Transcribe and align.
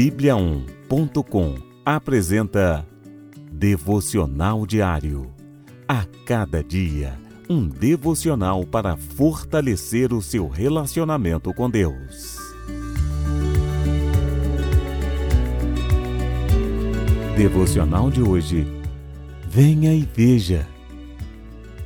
Bíblia1.com 0.00 1.56
apresenta 1.84 2.88
Devocional 3.52 4.64
Diário. 4.64 5.30
A 5.86 6.06
cada 6.24 6.64
dia, 6.64 7.20
um 7.50 7.68
devocional 7.68 8.64
para 8.64 8.96
fortalecer 8.96 10.14
o 10.14 10.22
seu 10.22 10.48
relacionamento 10.48 11.52
com 11.52 11.68
Deus. 11.68 12.38
Devocional 17.36 18.10
de 18.10 18.22
hoje. 18.22 18.66
Venha 19.50 19.92
e 19.92 20.08
veja. 20.16 20.66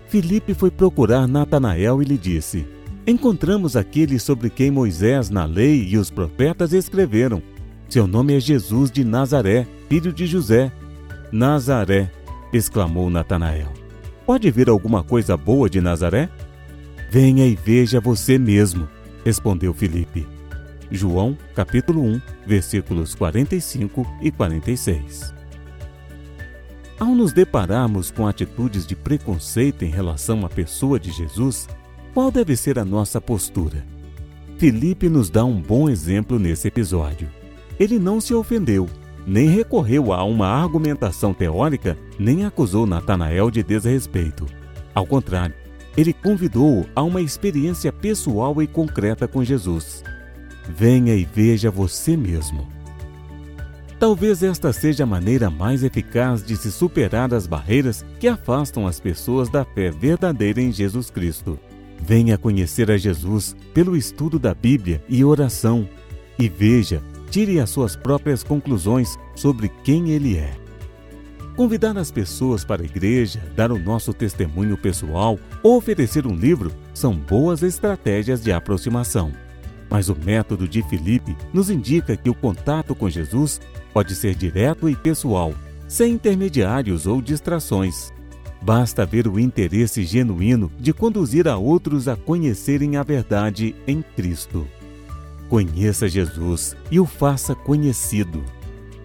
Filipe 0.07 0.55
foi 0.55 0.71
procurar 0.71 1.27
Natanael 1.27 2.01
e 2.01 2.05
lhe 2.05 2.17
disse: 2.17 2.65
Encontramos 3.05 3.75
aquele 3.75 4.21
sobre 4.21 4.51
quem 4.51 4.71
Moisés, 4.71 5.31
na 5.31 5.45
lei 5.45 5.83
e 5.89 5.99
os 5.99 6.13
profetas 6.13 6.73
escreveram. 6.73 7.43
Seu 7.95 8.09
nome 8.09 8.37
é 8.37 8.41
Jesus 8.41 8.91
de 8.91 9.05
Nazaré, 9.05 9.69
filho 9.89 10.13
de 10.13 10.27
José. 10.27 10.73
Nazaré, 11.31 12.11
exclamou 12.53 13.09
Natanael. 13.09 13.73
Pode 14.27 14.51
vir 14.51 14.69
alguma 14.69 15.05
coisa 15.05 15.37
boa 15.37 15.71
de 15.71 15.81
Nazaré? 15.81 16.29
Venha 17.09 17.47
e 17.47 17.55
veja 17.55 18.01
você 18.01 18.37
mesmo, 18.37 18.89
respondeu 19.25 19.73
Filipe. 19.73 20.27
João, 20.91 21.39
capítulo 21.55 22.03
1, 22.03 22.21
versículos 22.45 23.15
45 23.15 24.05
e 24.21 24.33
46. 24.33 25.33
Ao 26.99 27.15
nos 27.15 27.33
depararmos 27.33 28.11
com 28.11 28.27
atitudes 28.27 28.89
de 28.89 28.97
preconceito 28.97 29.85
em 29.85 29.89
relação 29.89 30.45
à 30.45 30.49
pessoa 30.49 30.99
de 30.99 31.13
Jesus, 31.13 31.69
qual 32.13 32.33
deve 32.33 32.57
ser 32.57 32.77
a 32.77 32.85
nossa 32.85 33.21
postura? 33.21 33.87
Felipe 34.59 35.09
nos 35.09 35.31
dá 35.31 35.45
um 35.45 35.63
bom 35.63 35.89
exemplo 35.89 36.41
nesse 36.41 36.67
episódio. 36.67 37.44
Ele 37.79 37.99
não 37.99 38.21
se 38.21 38.35
ofendeu, 38.35 38.89
nem 39.27 39.49
recorreu 39.49 40.13
a 40.13 40.23
uma 40.25 40.49
argumentação 40.49 41.33
teórica, 41.33 41.97
nem 42.19 42.45
acusou 42.45 42.87
Natanael 42.87 43.51
de 43.51 43.63
desrespeito. 43.63 44.47
Ao 44.95 45.07
contrário, 45.07 45.55
ele 45.97 46.13
convidou-o 46.13 46.87
a 46.95 47.03
uma 47.03 47.21
experiência 47.21 47.93
pessoal 47.93 48.61
e 48.63 48.67
concreta 48.67 49.29
com 49.29 49.45
Jesus. 49.45 50.03
Venha 50.69 51.15
e 51.15 51.25
veja 51.25 51.71
você 51.71 52.17
mesmo. 52.17 52.67
Talvez 53.99 54.43
esta 54.43 54.73
seja 54.73 55.05
a 55.05 55.07
maneira 55.07 55.49
mais 55.49 55.83
eficaz 55.83 56.45
de 56.45 56.57
se 56.57 56.71
superar 56.71 57.33
as 57.33 57.47
barreiras 57.47 58.05
que 58.19 58.27
afastam 58.27 58.87
as 58.87 58.99
pessoas 58.99 59.49
da 59.49 59.65
fé 59.65 59.91
verdadeira 59.91 60.61
em 60.61 60.73
Jesus 60.73 61.11
Cristo. 61.11 61.59
Venha 62.01 62.37
conhecer 62.37 62.91
a 62.91 62.97
Jesus 62.97 63.57
pelo 63.73 63.97
estudo 63.97 64.39
da 64.39 64.53
Bíblia 64.53 65.03
e 65.09 65.25
oração. 65.25 65.89
E 66.39 66.49
veja, 66.49 67.01
tire 67.35 67.59
as 67.59 67.69
suas 67.71 67.97
próprias 67.97 68.45
conclusões 68.45 69.19
sobre 69.35 69.69
quem 69.83 70.11
Ele 70.11 70.37
é. 70.37 70.55
Convidar 71.57 71.99
as 71.99 72.09
pessoas 72.09 72.65
para 72.65 72.83
a 72.83 72.85
igreja, 72.85 73.43
dar 73.57 73.73
o 73.73 73.79
nosso 73.79 74.15
testemunho 74.15 74.77
pessoal 74.77 75.37
ou 75.61 75.77
oferecer 75.77 76.29
um 76.29 76.37
livro 76.37 76.71
são 76.95 77.13
boas 77.13 77.65
estratégias 77.65 78.41
de 78.41 78.53
aproximação. 78.53 79.33
Mas 79.91 80.09
o 80.09 80.15
método 80.15 80.69
de 80.69 80.81
Filipe 80.85 81.37
nos 81.53 81.71
indica 81.71 82.17
que 82.17 82.31
o 82.31 82.35
contato 82.35 82.95
com 82.95 83.11
Jesus 83.11 83.61
pode 83.93 84.15
ser 84.15 84.37
direto 84.37 84.89
e 84.89 84.95
pessoal, 84.95 85.53
sem 85.89 86.13
intermediários 86.13 87.05
ou 87.05 87.21
distrações. 87.21 88.13
Basta 88.63 89.05
ver 89.05 89.27
o 89.27 89.41
interesse 89.41 90.05
genuíno 90.05 90.71
de 90.79 90.93
conduzir 90.93 91.49
a 91.49 91.57
outros 91.57 92.07
a 92.07 92.15
conhecerem 92.15 92.97
a 92.97 93.03
verdade 93.03 93.75
em 93.89 94.03
Cristo. 94.03 94.69
Conheça 95.55 96.09
Jesus 96.09 96.77
e 96.91 96.99
o 96.99 97.07
faça 97.07 97.55
conhecido. 97.55 98.43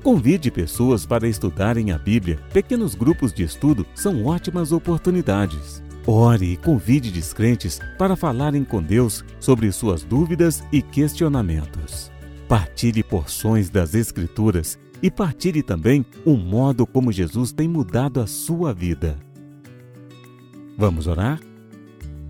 Convide 0.01 0.49
pessoas 0.49 1.05
para 1.05 1.27
estudarem 1.27 1.91
a 1.91 1.97
Bíblia. 1.99 2.39
Pequenos 2.51 2.95
grupos 2.95 3.31
de 3.31 3.43
estudo 3.43 3.85
são 3.93 4.25
ótimas 4.25 4.71
oportunidades. 4.71 5.83
Ore 6.07 6.53
e 6.53 6.57
convide 6.57 7.11
descrentes 7.11 7.79
para 7.99 8.15
falarem 8.15 8.63
com 8.63 8.81
Deus 8.81 9.23
sobre 9.39 9.71
suas 9.71 10.01
dúvidas 10.01 10.63
e 10.71 10.81
questionamentos. 10.81 12.11
Partilhe 12.47 13.03
porções 13.03 13.69
das 13.69 13.93
Escrituras 13.93 14.79
e 15.03 15.11
partilhe 15.11 15.61
também 15.61 16.03
o 16.25 16.35
modo 16.35 16.87
como 16.87 17.11
Jesus 17.11 17.51
tem 17.51 17.67
mudado 17.67 18.19
a 18.19 18.25
sua 18.25 18.73
vida. 18.73 19.19
Vamos 20.75 21.05
orar? 21.05 21.39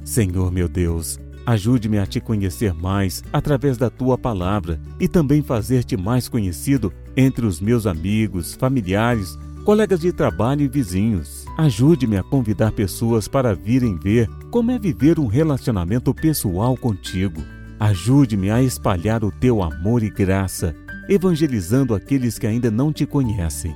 Senhor 0.03 0.51
meu 0.51 0.67
Deus, 0.67 1.17
ajude-me 1.45 1.97
a 1.97 2.05
te 2.05 2.19
conhecer 2.19 2.73
mais 2.73 3.23
através 3.31 3.77
da 3.77 3.89
tua 3.89 4.17
palavra 4.17 4.79
e 4.99 5.07
também 5.07 5.41
fazer-te 5.41 5.97
mais 5.97 6.27
conhecido 6.27 6.93
entre 7.15 7.45
os 7.45 7.59
meus 7.59 7.85
amigos, 7.85 8.53
familiares, 8.53 9.37
colegas 9.65 9.99
de 9.99 10.11
trabalho 10.11 10.61
e 10.61 10.67
vizinhos. 10.67 11.45
Ajude-me 11.57 12.17
a 12.17 12.23
convidar 12.23 12.71
pessoas 12.71 13.27
para 13.27 13.53
virem 13.53 13.97
ver 13.97 14.29
como 14.49 14.71
é 14.71 14.79
viver 14.79 15.19
um 15.19 15.27
relacionamento 15.27 16.13
pessoal 16.13 16.77
contigo. 16.77 17.41
Ajude-me 17.79 18.49
a 18.49 18.61
espalhar 18.61 19.23
o 19.23 19.31
teu 19.31 19.61
amor 19.61 20.03
e 20.03 20.09
graça, 20.09 20.75
evangelizando 21.07 21.93
aqueles 21.93 22.37
que 22.37 22.47
ainda 22.47 22.71
não 22.71 22.91
te 22.91 23.05
conhecem. 23.05 23.75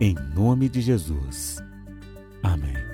Em 0.00 0.14
nome 0.34 0.68
de 0.68 0.80
Jesus. 0.80 1.62
Amém. 2.42 2.93